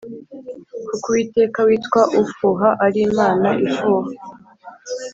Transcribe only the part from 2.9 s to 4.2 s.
imana ifuha